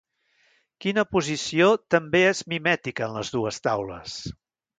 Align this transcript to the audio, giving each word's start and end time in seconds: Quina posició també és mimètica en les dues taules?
Quina 0.85 1.03
posició 1.15 1.67
també 1.97 2.23
és 2.31 2.41
mimètica 2.55 3.07
en 3.11 3.15
les 3.19 3.31
dues 3.37 3.63
taules? 3.69 4.19